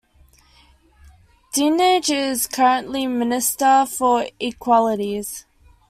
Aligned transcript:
Dinenage 1.53 2.09
is 2.09 2.47
currently 2.47 3.05
Minister 3.05 3.85
for 3.87 4.25
Equalities. 4.39 5.45